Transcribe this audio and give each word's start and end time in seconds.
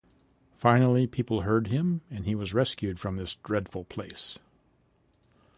Finally 0.57 1.05
people 1.05 1.41
heard 1.41 1.67
him 1.67 2.01
and 2.09 2.25
he 2.25 2.33
was 2.33 2.55
rescued 2.55 2.99
from 2.99 3.17
this 3.17 3.35
dreadful 3.43 3.83
place. 3.83 4.39